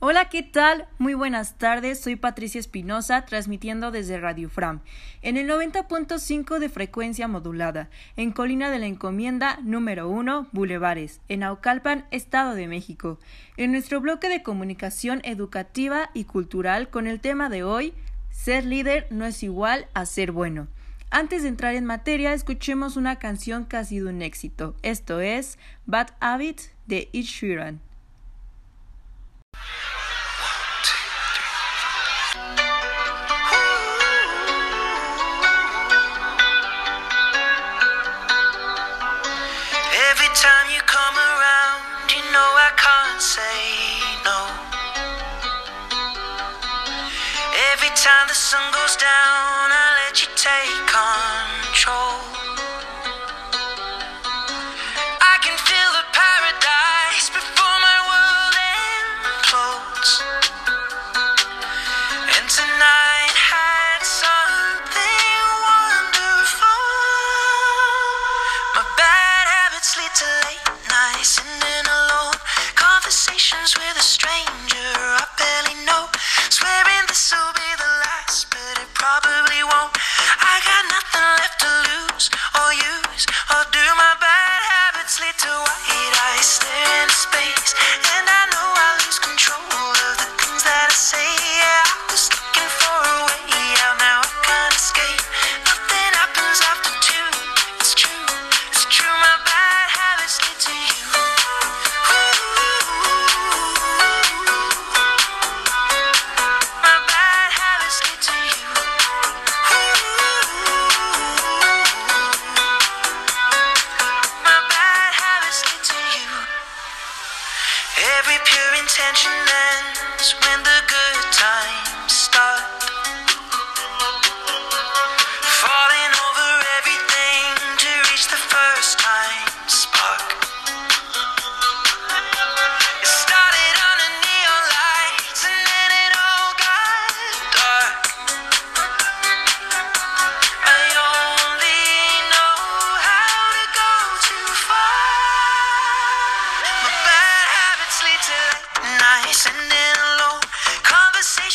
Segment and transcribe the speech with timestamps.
[0.00, 0.86] Hola, ¿qué tal?
[0.98, 4.80] Muy buenas tardes, soy Patricia Espinosa, transmitiendo desde Radio Fram,
[5.22, 11.42] en el 90.5 de frecuencia modulada, en Colina de la Encomienda número 1, Bulevares, en
[11.42, 13.18] Aucalpan, Estado de México,
[13.56, 17.92] en nuestro bloque de comunicación educativa y cultural con el tema de hoy,
[18.38, 20.68] Ser líder no es igual a ser bueno.
[21.10, 24.76] Antes de entrar en materia, escuchemos una canción que ha sido un éxito.
[24.82, 27.80] Esto es Bad Habit de Ed Sheeran.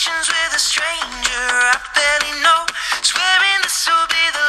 [0.03, 2.65] Conversations with a stranger I barely know.
[3.01, 4.42] Swearing this will be the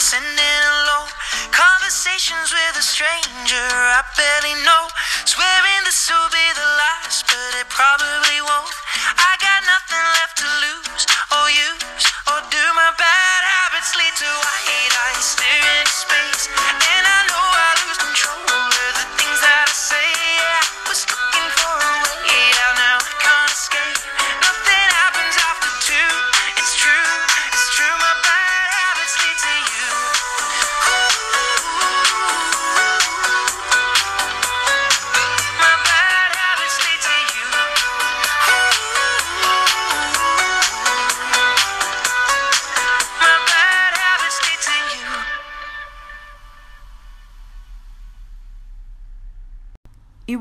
[0.00, 1.12] in alone
[1.52, 4.88] conversations with a stranger I barely know.
[5.28, 8.72] Swearing this will be the last, but it probably won't.
[9.20, 9.36] I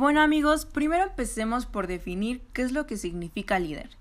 [0.09, 3.91] bueno amigos, primero empecemos por definir qué es lo que significa líder.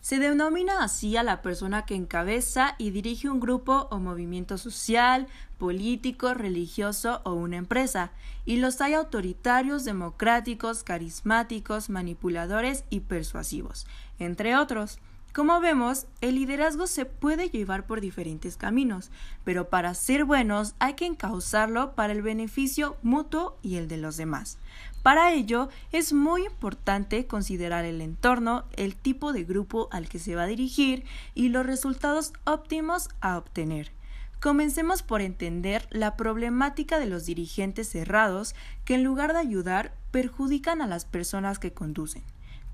[0.00, 5.26] Se denomina así a la persona que encabeza y dirige un grupo o movimiento social,
[5.58, 8.12] político, religioso o una empresa,
[8.46, 13.86] y los hay autoritarios, democráticos, carismáticos, manipuladores y persuasivos,
[14.18, 14.98] entre otros.
[15.34, 19.10] Como vemos, el liderazgo se puede llevar por diferentes caminos,
[19.44, 24.16] pero para ser buenos hay que encauzarlo para el beneficio mutuo y el de los
[24.16, 24.58] demás.
[25.08, 30.34] Para ello, es muy importante considerar el entorno, el tipo de grupo al que se
[30.34, 33.90] va a dirigir y los resultados óptimos a obtener.
[34.38, 40.82] Comencemos por entender la problemática de los dirigentes cerrados que en lugar de ayudar perjudican
[40.82, 42.22] a las personas que conducen.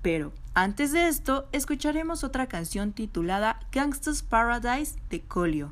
[0.01, 5.71] Pero antes de esto, escucharemos otra canción titulada Gangsta's Paradise de Colio.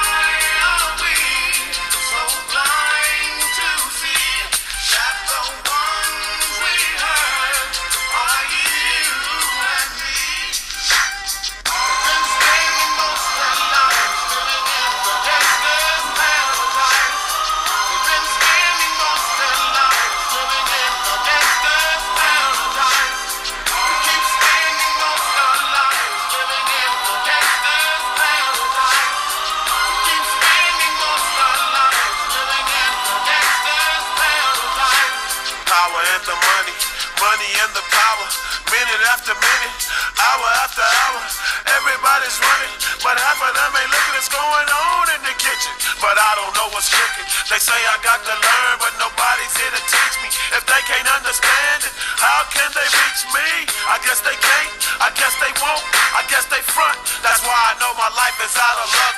[54.11, 56.99] guess they can't, I guess they won't, I guess they front.
[57.23, 59.15] That's why I know my life is out of luck,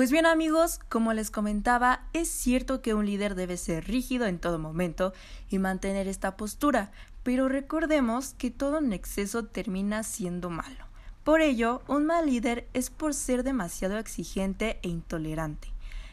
[0.00, 4.38] Pues bien amigos, como les comentaba, es cierto que un líder debe ser rígido en
[4.38, 5.12] todo momento
[5.50, 6.90] y mantener esta postura,
[7.22, 10.86] pero recordemos que todo en exceso termina siendo malo.
[11.22, 15.68] Por ello, un mal líder es por ser demasiado exigente e intolerante,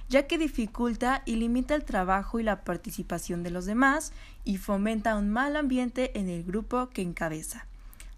[0.10, 4.12] ya que dificulta y limita el trabajo y la participación de los demás
[4.44, 7.68] y fomenta un mal ambiente en el grupo que encabeza.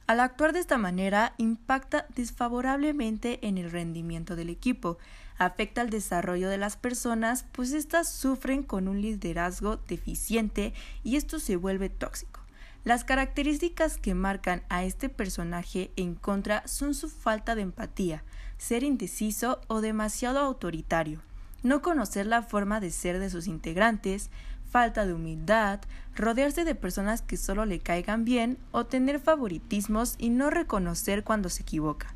[0.07, 4.97] Al actuar de esta manera, impacta desfavorablemente en el rendimiento del equipo,
[5.39, 11.39] afecta el desarrollo de las personas, pues éstas sufren con un liderazgo deficiente y esto
[11.39, 12.41] se vuelve tóxico.
[12.83, 18.23] Las características que marcan a este personaje en contra son su falta de empatía,
[18.57, 21.21] ser indeciso o demasiado autoritario,
[21.63, 24.29] no conocer la forma de ser de sus integrantes,
[24.69, 25.79] falta de humildad,
[26.15, 31.49] rodearse de personas que solo le caigan bien o tener favoritismos y no reconocer cuando
[31.49, 32.13] se equivoca.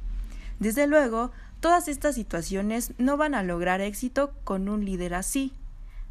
[0.59, 1.31] Desde luego,
[1.63, 5.53] todas estas situaciones no van a lograr éxito con un líder así.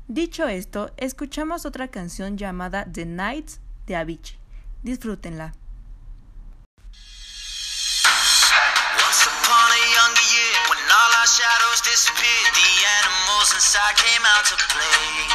[0.08, 4.38] Dicho esto, escuchamos otra canción llamada The Nights de Avicii.
[4.82, 5.52] Disfrútenla.
[8.96, 12.72] Once upon a younger year, when all our shadows disappeared, the
[13.04, 15.28] animals inside came out to play.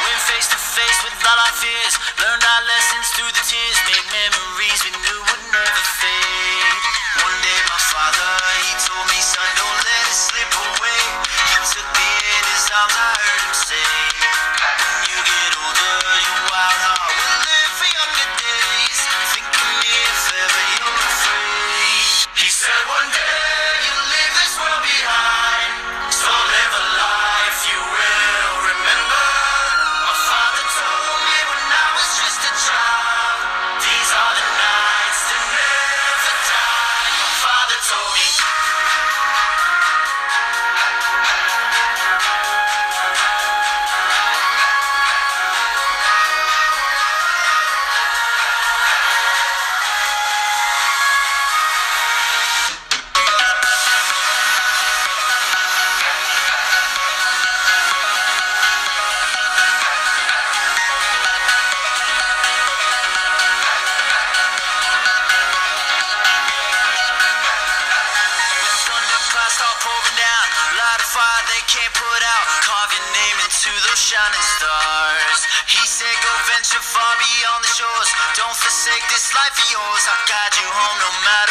[0.00, 4.06] Went face to face with all our fears, learned our lessons through the tears, made
[4.16, 6.49] memories we knew would never fade.
[8.00, 8.32] Father,
[8.64, 11.04] he told me, son, don't let it slip away.
[11.20, 14.09] He took me in his arms, I heard him say,
[79.80, 80.04] yours.
[80.08, 81.49] I'll guide you home no matter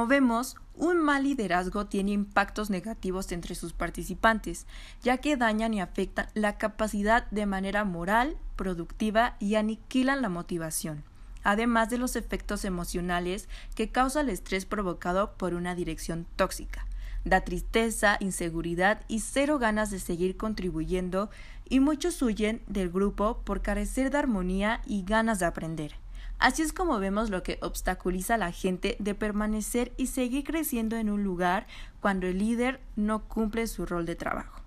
[0.00, 4.66] Como vemos, un mal liderazgo tiene impactos negativos entre sus participantes,
[5.02, 11.04] ya que dañan y afectan la capacidad de manera moral, productiva y aniquilan la motivación,
[11.42, 16.86] además de los efectos emocionales que causa el estrés provocado por una dirección tóxica.
[17.26, 21.28] Da tristeza, inseguridad y cero ganas de seguir contribuyendo
[21.68, 25.92] y muchos huyen del grupo por carecer de armonía y ganas de aprender.
[26.40, 30.96] Así es como vemos lo que obstaculiza a la gente de permanecer y seguir creciendo
[30.96, 31.66] en un lugar
[32.00, 34.62] cuando el líder no cumple su rol de trabajo.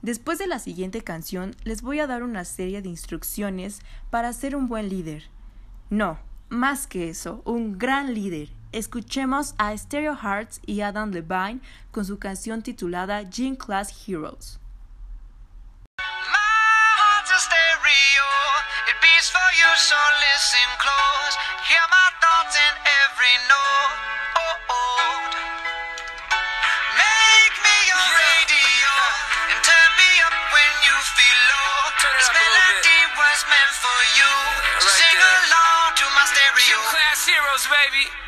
[0.00, 4.56] Después de la siguiente canción les voy a dar una serie de instrucciones para ser
[4.56, 5.24] un buen líder.
[5.90, 6.18] No,
[6.48, 8.48] más que eso, un gran líder.
[8.72, 14.58] Escuchemos a Stereo Hearts y Adam Levine con su canción titulada Gene Class Heroes.
[18.18, 18.30] Stereo.
[18.90, 21.34] It beats for you, so listen close.
[21.70, 22.72] Hear my thoughts in
[23.04, 23.94] every note.
[24.36, 25.18] Oh, oh.
[26.98, 28.92] Make me your radio
[29.54, 31.74] and turn me up when you feel low.
[32.18, 32.82] This up a little bit.
[32.82, 34.32] melody was meant for you.
[34.82, 35.38] So right sing there.
[35.46, 36.58] along to my stereo.
[36.58, 38.27] Q class heroes, baby.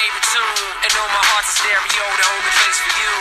[0.00, 0.72] favorite tune.
[0.80, 3.12] And know my heart's a stereo, the only place for you.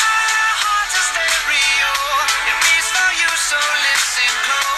[0.00, 1.92] my heart's a stereo.
[2.48, 4.71] It beats for you, so listen close.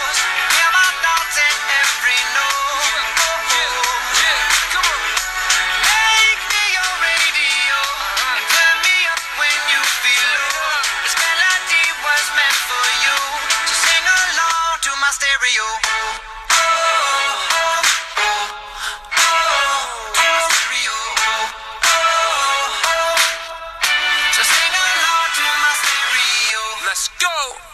[26.95, 27.74] Let's go.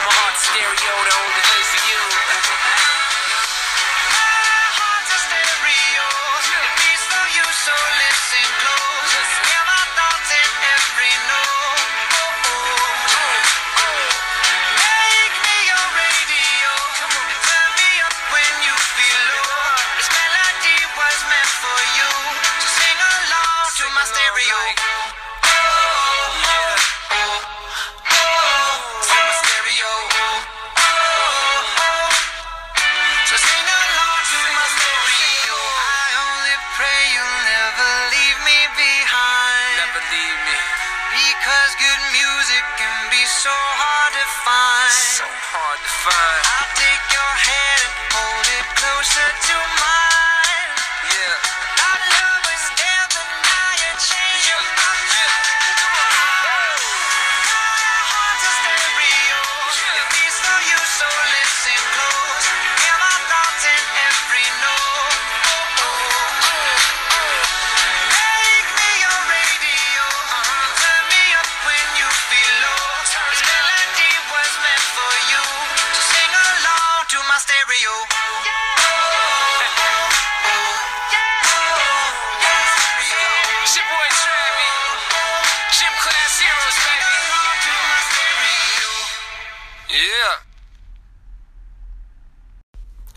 [0.05, 2.90] my heart's a stereo, the only place for you.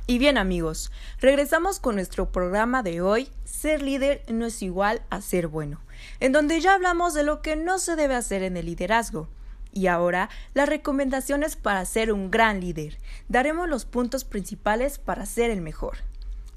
[0.06, 3.30] Y bien amigos, regresamos con nuestro programa de hoy,
[3.64, 5.80] Ser líder no es igual a ser bueno,
[6.20, 9.28] en donde ya hablamos de lo que no se debe hacer en el liderazgo.
[9.72, 12.98] Y ahora, las recomendaciones para ser un gran líder.
[13.28, 15.96] Daremos los puntos principales para ser el mejor.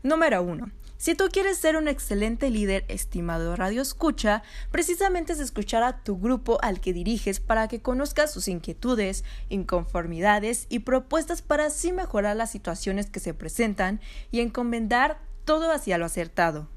[0.03, 0.69] Número 1.
[0.99, 6.19] Si tú quieres ser un excelente líder, estimado Radio Escucha, precisamente es escuchar a tu
[6.19, 12.35] grupo al que diriges para que conozcas sus inquietudes, inconformidades y propuestas para así mejorar
[12.35, 16.67] las situaciones que se presentan y encomendar todo hacia lo acertado.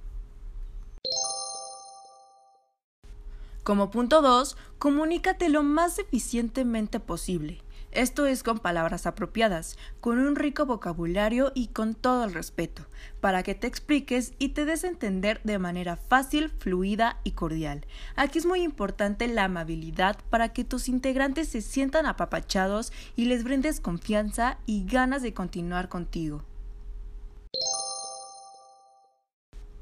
[3.62, 7.62] Como punto 2, comunícate lo más eficientemente posible.
[7.92, 12.86] Esto es con palabras apropiadas, con un rico vocabulario y con todo el respeto,
[13.20, 17.84] para que te expliques y te des a entender de manera fácil, fluida y cordial.
[18.14, 23.42] Aquí es muy importante la amabilidad para que tus integrantes se sientan apapachados y les
[23.42, 26.44] brindes confianza y ganas de continuar contigo.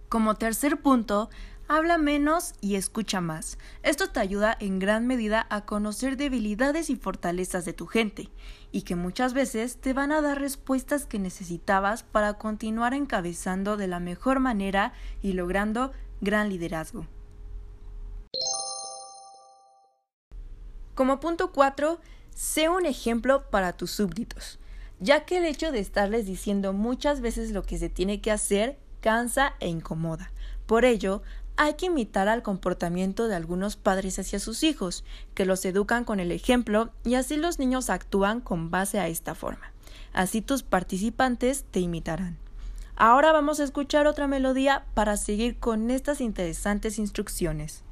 [0.08, 1.28] Como tercer punto,
[1.68, 3.58] habla menos y escucha más.
[3.82, 8.30] Esto te ayuda en gran medida a conocer debilidades y fortalezas de tu gente,
[8.72, 13.86] y que muchas veces te van a dar respuestas que necesitabas para continuar encabezando de
[13.86, 17.06] la mejor manera y logrando gran liderazgo.
[20.94, 22.00] Como punto 4,
[22.34, 24.58] sé un ejemplo para tus súbditos,
[24.98, 28.78] ya que el hecho de estarles diciendo muchas veces lo que se tiene que hacer
[29.00, 30.32] cansa e incomoda.
[30.66, 31.22] Por ello,
[31.58, 36.20] hay que imitar al comportamiento de algunos padres hacia sus hijos, que los educan con
[36.20, 39.72] el ejemplo y así los niños actúan con base a esta forma.
[40.12, 42.38] Así tus participantes te imitarán.
[42.94, 47.82] Ahora vamos a escuchar otra melodía para seguir con estas interesantes instrucciones.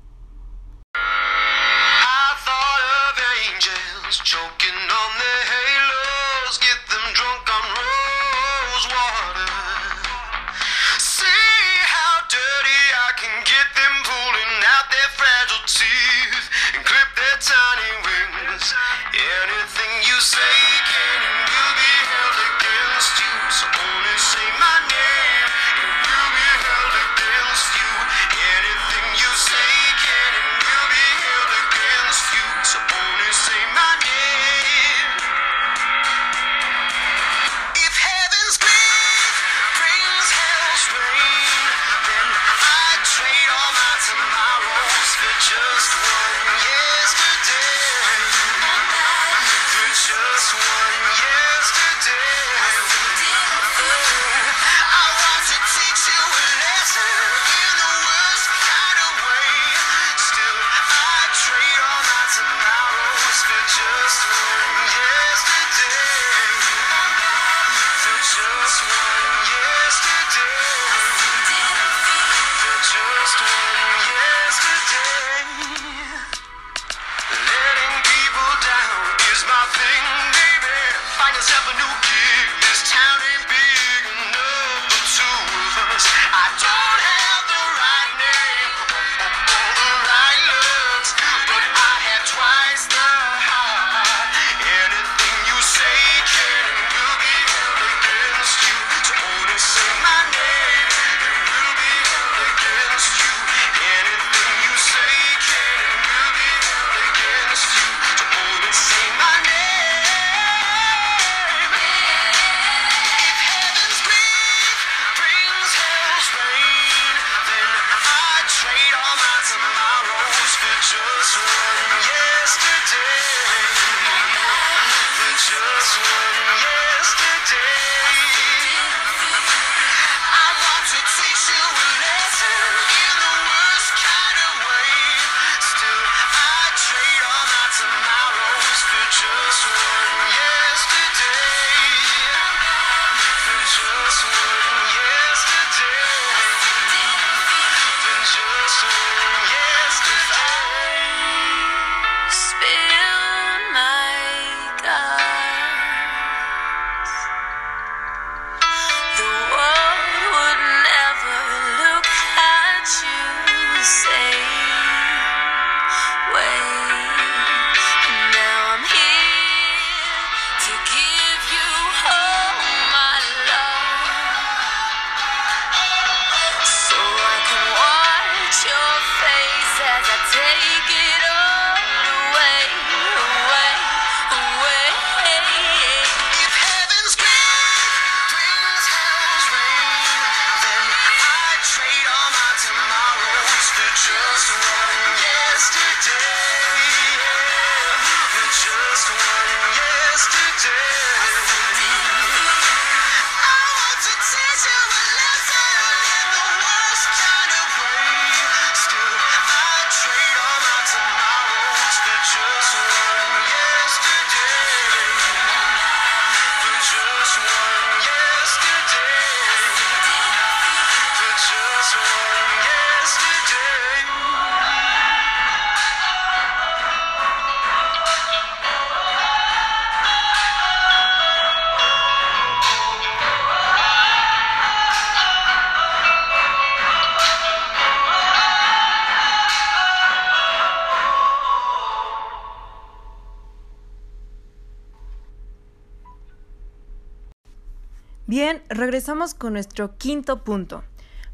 [248.57, 250.83] Bien, regresamos con nuestro quinto punto.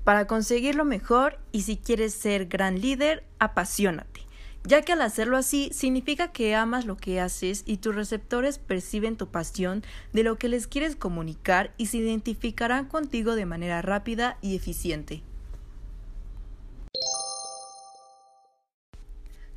[0.02, 4.22] Para conseguir lo mejor y si quieres ser gran líder, apasionate,
[4.64, 9.16] ya que al hacerlo así significa que amas lo que haces y tus receptores perciben
[9.16, 14.38] tu pasión de lo que les quieres comunicar y se identificarán contigo de manera rápida
[14.40, 15.22] y eficiente.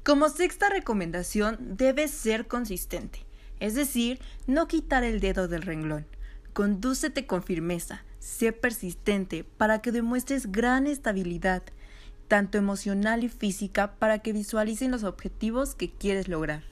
[0.03, 3.25] Como sexta recomendación, debes ser consistente,
[3.59, 6.05] es decir, no quitar el dedo del renglón.
[6.55, 11.63] Condúcete con firmeza, sé persistente para que demuestres gran estabilidad,
[12.29, 16.63] tanto emocional y física, para que visualicen los objetivos que quieres lograr.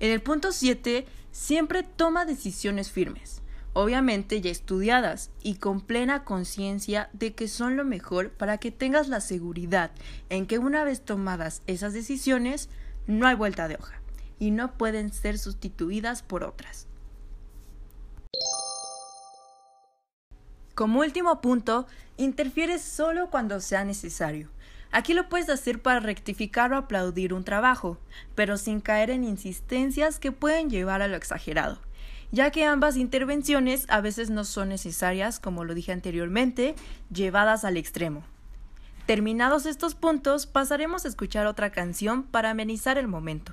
[0.00, 3.40] En el punto 7, siempre toma decisiones firmes,
[3.72, 9.06] obviamente ya estudiadas y con plena conciencia de que son lo mejor para que tengas
[9.06, 9.92] la seguridad
[10.30, 12.70] en que una vez tomadas esas decisiones,
[13.06, 13.98] no hay vuelta de hoja
[14.38, 16.86] y no pueden ser sustituidas por otras.
[20.74, 24.48] Como último punto, interfieres solo cuando sea necesario.
[24.90, 27.98] Aquí lo puedes hacer para rectificar o aplaudir un trabajo,
[28.34, 31.78] pero sin caer en insistencias que pueden llevar a lo exagerado,
[32.30, 36.74] ya que ambas intervenciones a veces no son necesarias, como lo dije anteriormente,
[37.12, 38.22] llevadas al extremo.
[39.04, 43.52] Terminados estos puntos, pasaremos a escuchar otra canción para amenizar el momento.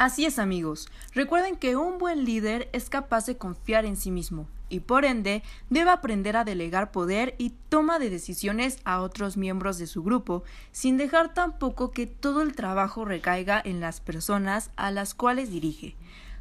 [0.00, 4.48] Así es amigos, recuerden que un buen líder es capaz de confiar en sí mismo
[4.70, 9.76] y por ende debe aprender a delegar poder y toma de decisiones a otros miembros
[9.76, 14.90] de su grupo, sin dejar tampoco que todo el trabajo recaiga en las personas a
[14.90, 15.96] las cuales dirige.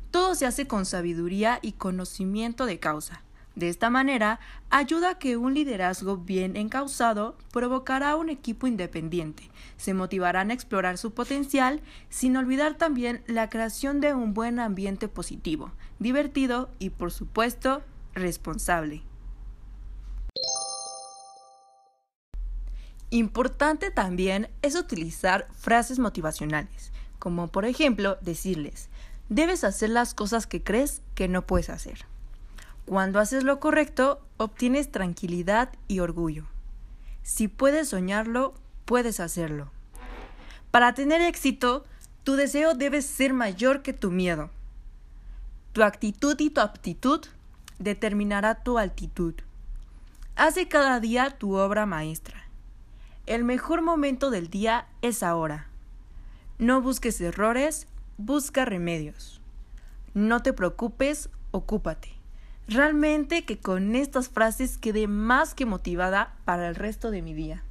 [0.09, 3.23] Todo se hace con sabiduría y conocimiento de causa.
[3.55, 9.93] De esta manera, ayuda a que un liderazgo bien encausado provocará un equipo independiente, se
[9.93, 15.71] motivarán a explorar su potencial, sin olvidar también la creación de un buen ambiente positivo,
[15.99, 17.81] divertido y, por supuesto,
[18.13, 19.03] responsable.
[23.11, 28.89] Importante también es utilizar frases motivacionales, como por ejemplo decirles,
[29.29, 32.08] debes hacer las cosas que crees que no puedes hacer.
[32.89, 36.47] Cuando haces lo correcto, obtienes tranquilidad y orgullo.
[37.21, 39.69] Si puedes soñarlo, puedes hacerlo.
[40.71, 41.85] Para tener éxito,
[42.23, 44.49] tu deseo debe ser mayor que tu miedo.
[45.71, 47.23] Tu actitud y tu aptitud
[47.77, 49.35] determinará tu altitud.
[50.35, 52.47] Hace cada día tu obra maestra.
[53.27, 55.67] El mejor momento del día es ahora.
[56.57, 57.85] No busques errores,
[58.17, 59.41] busca remedios.
[60.15, 62.18] No te preocupes, ocúpate.
[62.69, 67.63] Realmente que con estas frases quedé más que motivada para el resto de mi día.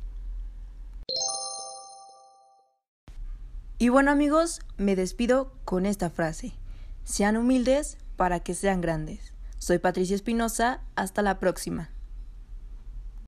[3.78, 6.52] Y bueno amigos, me despido con esta frase.
[7.04, 9.32] Sean humildes para que sean grandes.
[9.58, 11.90] Soy Patricia Espinosa, hasta la próxima.